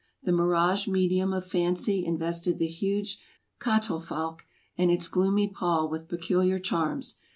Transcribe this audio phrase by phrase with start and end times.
[0.23, 3.19] The mirage medium of fancy invested the huge
[3.59, 7.17] catafalque and its gloomy pall with peculiar charms.